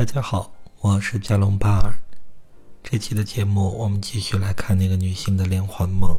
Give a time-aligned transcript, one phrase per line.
[0.00, 0.50] 大家好，
[0.80, 1.92] 我是加隆巴尔。
[2.82, 6.18] 这期的节目，我们继续来看那个女性的连环梦。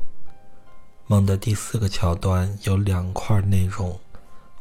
[1.07, 3.99] 梦的第四个桥段有两块内容，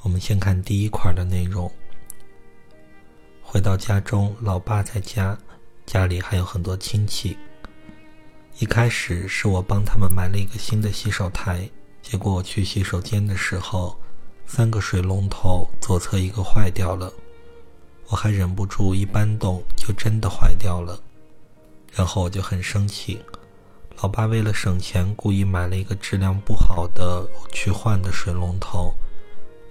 [0.00, 1.70] 我们先看第一块的内容。
[3.42, 5.36] 回到家中，老爸在家，
[5.84, 7.36] 家里还有很多亲戚。
[8.58, 11.68] 一开始是我帮他们买了一个新的洗手台，
[12.00, 14.00] 结果我去洗手间的时候，
[14.46, 17.12] 三个水龙头左侧一个坏掉了。
[18.10, 21.00] 我还忍不住一搬动，就真的坏掉了，
[21.92, 23.24] 然后我就很生气。
[24.02, 28.92] 老爸为了省钱，故意买了一个质量不好的去换的水龙头。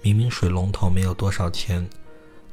[0.01, 1.85] 明明水龙头没有多少钱，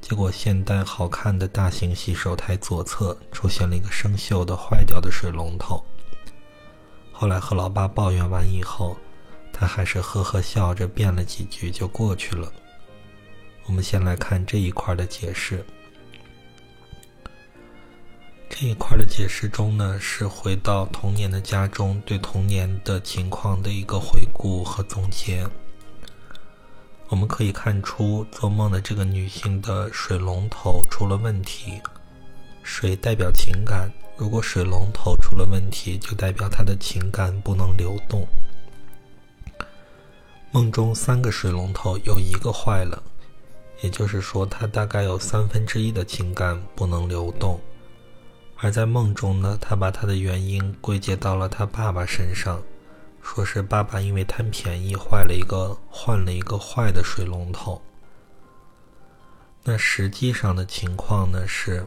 [0.00, 5.80] 结果现代好看的大型洗手台左侧出现了一个生锈的坏掉的水龙头。
[7.12, 8.96] 后来和老爸抱怨完以后，
[9.52, 12.52] 他还是呵呵笑着辩了几句就过去了。
[13.66, 15.64] 我们先来看这一块的解释。
[18.58, 25.46] 这一块的解释中呢，是回到童年的家中，对童年的情况的一个回顾和总结。
[27.08, 31.78] 我们可以看出，做梦的这个女性的水龙头出了问题。
[32.62, 38.26] 水代表情感，如果水龙头出了问题，就代表她的情感不能流动。
[40.50, 43.02] 梦中三个水龙头有一个坏了，
[43.82, 47.60] 也就是说，她大概有三分之一的情感不能流动。
[48.58, 52.62] 而在梦中呢，他把他的原因归结到了他爸爸身上，
[53.22, 57.80] 说是爸爸因为贪便宜坏了一个换了一个坏的水龙头。
[59.62, 61.86] 那实际上的情况呢是，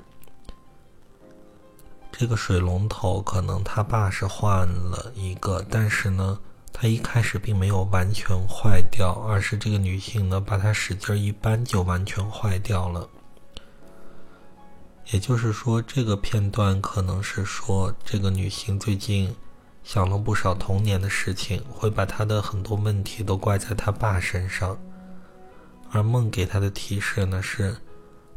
[2.12, 6.40] 这个水龙头可能他爸是换了一个，但是呢，
[6.72, 13.10] 他一开始并没有完全坏掉，而是这个女性呢把它使劲一扳就完全坏掉了。
[15.12, 19.36] 也就是说，这个片段可能是说，这个女性最近
[19.84, 24.78] 想了不少童年的事情，会把她的很多问题都怪在她爸身上。
[25.92, 27.76] 而梦给她的提示呢是：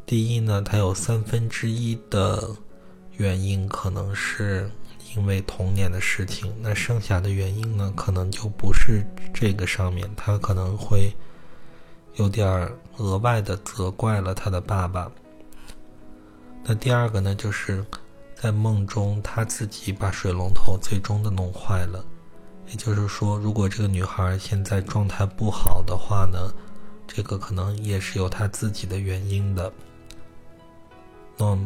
[0.07, 2.49] 第一呢，她有三分之一的
[3.19, 4.71] 原因可能是
[5.15, 11.15] 因为童年的事情，那剩下的原因呢，可能就不是这个上面，她可能会
[12.15, 12.49] 有点
[12.97, 15.13] 额外的责怪了她的爸爸。
[16.65, 17.85] 那第二个呢，就是
[18.35, 22.05] 在梦中，他自己把水龙头最终的弄坏了。
[22.69, 26.39] 也就是说，如果这个女孩现在状态不好的话呢，
[27.07, 29.71] 这个可能也是有她自己的原因的。
[31.37, 31.59] 那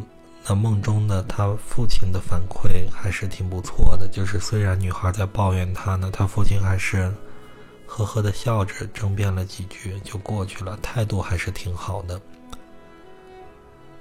[0.48, 7.12] 那梦中呢，她父亲的反馈还是挺不错的，就是虽然女孩在抱怨她呢，她父亲还是
[7.86, 12.20] 呵呵的笑着争辩了几句就过去了，态度还是挺好的。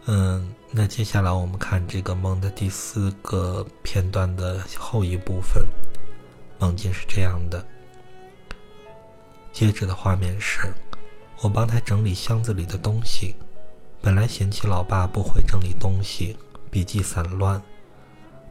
[0.07, 5.65] 嗯，那接下来我们看这个梦的第四个片段的后一部分，
[6.59, 7.65] 梦境是这样的。
[9.51, 10.71] 接着的画面是，
[11.41, 13.33] 我帮他整理箱子里的东西，
[13.99, 16.37] 本来嫌弃老爸不会整理东西，
[16.69, 17.59] 笔记散乱。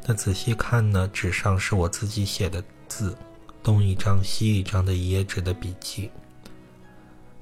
[0.06, 3.16] 那仔细看呢，纸上是我自己写的字，
[3.62, 6.10] 东一张西一张的一页纸的笔记。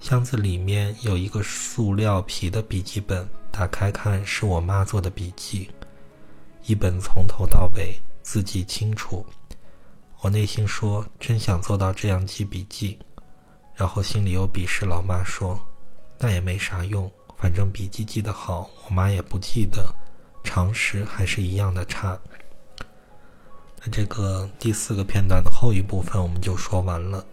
[0.03, 3.27] 箱子里面有一个塑料皮的笔记本。
[3.53, 5.71] 打开看，是我妈做的笔记，
[6.65, 9.25] 一本从头到尾，字迹清楚。
[10.21, 12.99] 我内心说，真想做到这样记笔记，
[13.77, 15.57] 然后心里又鄙视老妈，说
[16.19, 19.95] 那也没啥用，反正笔记记得好，我妈也不记得，
[20.43, 22.19] 常识还是一样的差。
[23.85, 27.25] 那这个第四个片段的后一部分我们就说完了。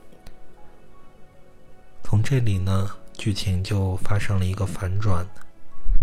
[2.09, 5.23] 从这里呢，剧情就发生了一个反转。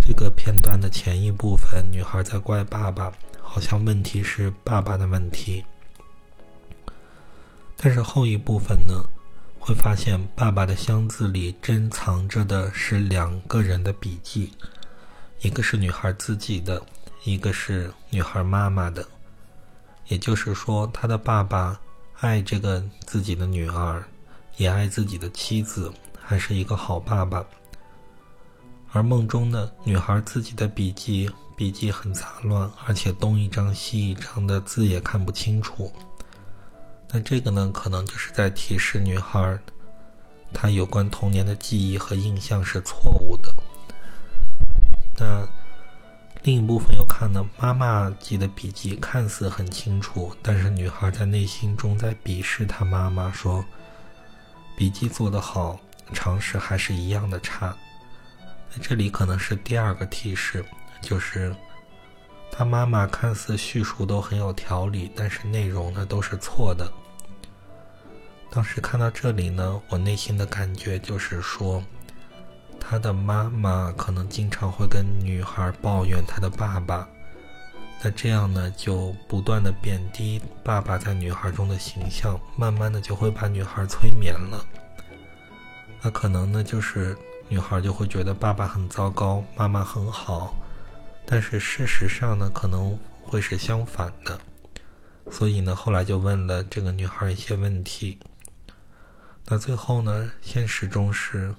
[0.01, 3.13] 这个片段的前一部分，女孩在怪爸爸，
[3.43, 5.65] 好像问题是爸爸的问题。
[7.77, 9.03] 但是后一部分呢，
[9.59, 14.53] 会发现爸爸的箱子里珍藏着的是两个人的笔记，
[15.41, 16.81] 一个是女孩自己的，
[17.25, 19.05] 一个是女孩妈妈的。
[20.07, 21.77] 也就是说，他的爸爸
[22.21, 24.05] 爱这个自己的女儿，
[24.57, 27.45] 也爱自己的妻子，还是一个好爸爸。
[28.93, 35.93] 而梦中的女孩自己的笔记，笔记很杂乱，而且东一张西一张的字也看不清楚。
[37.11, 39.59] 那这个呢，可能就是在提示女孩，
[40.53, 43.55] 她有关童年的记忆和印象是错误的。
[45.19, 45.47] 那
[46.43, 53.65] 另一部分又看呢，妈妈记的笔记看似很清楚，但是女孩在内心中在鄙视她妈妈，说
[54.77, 55.81] 笔记做得好，
[56.13, 57.75] 常识还是一样的差。
[58.83, 60.63] 这里可能是第二个提示，
[61.01, 61.55] 就是
[62.53, 66.93] 他妈妈看似叙述都很有条理，但是内容呢都是错的。
[68.51, 71.83] 当时看到这里呢，我内心的感觉就是说，
[72.79, 77.09] 他的妈妈可能经常会跟女孩抱怨他的爸爸，
[78.03, 84.65] 那这样呢就不断的贬低爸爸在女孩中的形象，慢慢的就会把女孩催眠了。
[86.03, 87.17] 那可能呢就是
[87.49, 90.55] 女孩就会觉得爸爸很糟糕，妈妈很好，
[91.25, 94.39] 但是事实上呢可能会是相反的。
[95.31, 98.19] 所以呢后来就问了这个女孩一些问题。
[99.49, 100.29] 那最后呢？
[100.43, 101.55] 现实中是，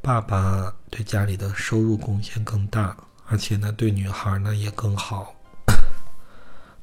[0.00, 2.96] 爸爸对家里的收入贡献更大，
[3.26, 5.35] 而且呢，对女孩呢也更好。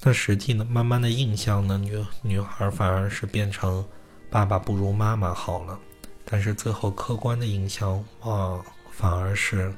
[0.05, 3.83] 那实际呢，慢慢的印象呢，女女孩反而是变成
[4.29, 5.79] 爸爸不如妈妈好了。
[6.25, 8.61] 但是最后客观的印象啊，
[8.91, 9.73] 反而是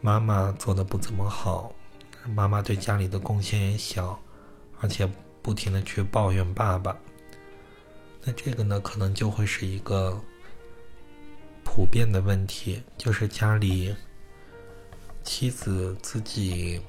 [0.00, 1.72] 妈妈做的不怎么好，
[2.28, 4.16] 妈妈对家里的贡献也小，
[4.80, 5.08] 而且
[5.42, 6.96] 不停的去抱怨爸爸。
[8.22, 10.20] 那这个呢，可能就会是一个
[11.64, 13.94] 普遍的问题，就是家里
[15.24, 16.80] 妻子自己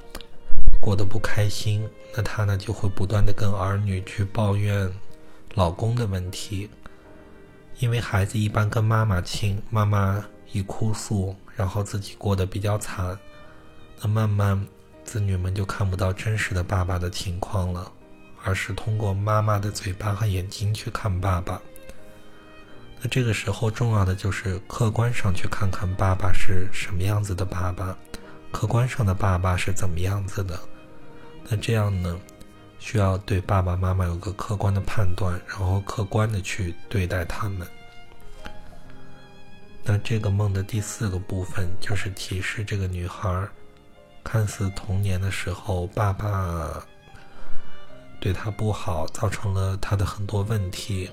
[0.81, 4.91] 过得不开心，那她呢就会不断的跟儿女去抱怨
[5.55, 6.69] 老公的问题，
[7.79, 13.17] 因为孩子一般跟妈妈亲，妈妈一哭诉，然后自己过得比较惨，
[14.01, 14.67] 那慢慢
[15.03, 17.91] 子女们就看不到真实的爸爸的情况了。
[18.43, 21.61] 而是通过妈妈的嘴巴和眼睛去看爸爸。
[23.01, 27.97] 那这个时候重要的就是客观上去看看爸爸是什么样子的爸爸，
[28.51, 30.59] 客观上的爸爸是怎么样子的。
[31.49, 32.19] 那这样呢，
[32.79, 37.67] 需要对爸爸妈妈有个客观的判断，然后客观的去对待他们。
[39.83, 43.47] 那这个梦的第四个部分就是提示这个女孩，
[44.23, 46.83] 看似童年的时候爸爸。
[48.19, 51.09] 对她不好，造成了她的很多问题。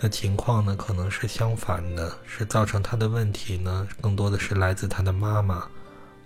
[0.00, 5.66] 那情况呢，可能是相反的，是造成她的问题呢，更多的是来自她的妈妈，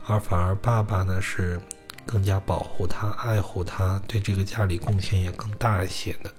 [0.08, 1.60] 而反而爸爸呢是
[2.06, 6.32] 更加保护他、爱护他，对这个家里贡献也更大一些的。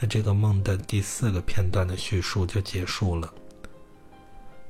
[0.00, 3.34] 那这个梦的第四个片段的叙述就结束了。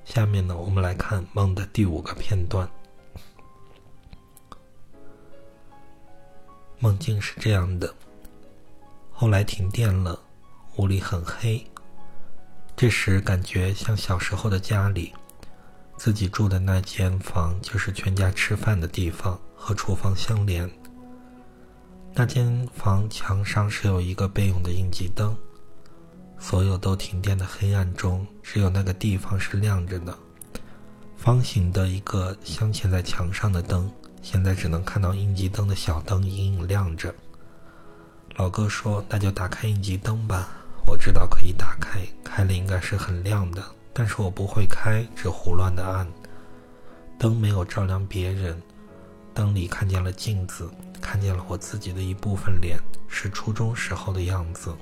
[0.06, 2.67] 下面呢，我们来看梦的第五个片段。
[6.79, 7.94] 梦境是这样的：
[9.12, 10.19] 后来停电了，
[10.77, 11.62] 屋里很黑。
[12.75, 15.12] 这时感觉像小时候的家里，
[15.97, 20.71] 自己住的那间房就是全家吃饭的地方，和厨房相连。
[22.15, 25.37] 那间房墙上是有一个备用的应急灯，
[26.39, 30.17] 所有都停电的黑暗中，只有那个地方是亮着的，
[31.17, 33.91] 方形的一个镶嵌在墙上的灯。
[34.23, 37.15] 现在只能看到应急灯的小灯隐隐亮着。
[38.37, 40.49] 老哥说：“那就打开应急灯吧。”
[40.85, 43.63] 我知道可以打开，开了应该是很亮的，
[43.99, 46.07] 但是我不会开，只胡乱的按。
[47.19, 48.61] 灯没有照亮别人，
[49.33, 50.71] 灯里看见了镜子，
[51.01, 52.79] 看见了我自己的一部分脸，
[53.09, 54.77] 是初中时候的样子。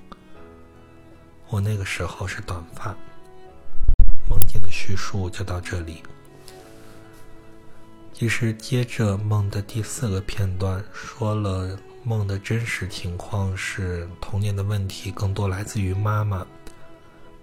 [1.49, 2.93] 我那个时候是短发。
[4.29, 6.03] 梦境的叙述就到这里。
[8.13, 16.44] 其实，接着梦的第四个片段说了梦的真实情况是童年的问题更多来自于妈妈。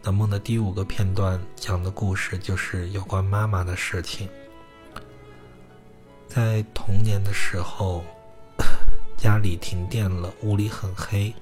[0.03, 4.27] 那梦的第五个片段讲的故事就是有关妈妈的事情。
[6.27, 8.03] 在童年的时候，
[9.15, 11.33] 家里停电了，屋里很黑。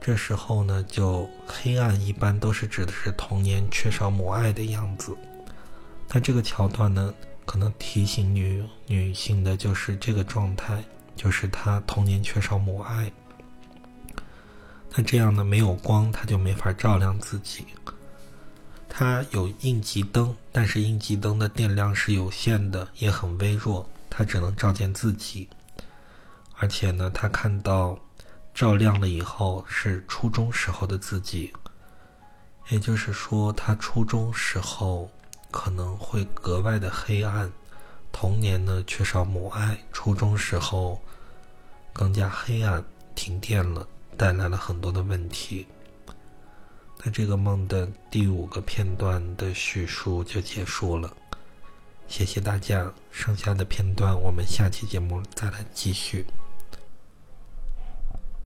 [0.00, 5.16] 这时候呢，就黑暗一般都是指的是童年缺少母爱的样子。
[6.08, 7.14] 那这个桥段呢？
[7.46, 10.82] 可能提醒女女性的就是这个状态，
[11.14, 13.10] 就是她童年缺少母爱。
[14.96, 17.66] 那这样呢，没有光，她就没法照亮自己。
[18.88, 25.48] 她有应急灯，但是应急灯的电量是有限的，也很微弱，她只能照见自己。
[26.56, 27.98] 而且呢，他看到
[28.54, 31.52] 照亮了以后是初中时候的自己，
[32.70, 35.10] 也就是说，他初中时候。
[35.52, 37.50] 可能会格外的黑暗，
[38.12, 41.00] 童年呢缺少母爱，初中时候
[41.94, 42.84] 更加黑暗，
[43.14, 45.66] 停电了，带来了很多的问题。
[47.04, 51.14] 那这个梦的第五个片段的叙述就结束了，
[52.08, 56.24] 谢谢大家，剩下的片段我们下期节目再来继续。